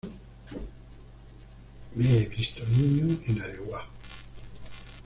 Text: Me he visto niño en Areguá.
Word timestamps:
Me 1.93 2.05
he 2.17 2.25
visto 2.25 2.63
niño 2.65 3.19
en 3.27 3.39
Areguá. 3.39 3.85